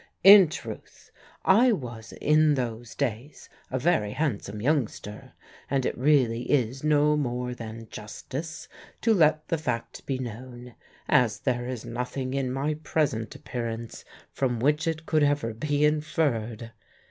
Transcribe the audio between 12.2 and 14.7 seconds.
in my present appearance from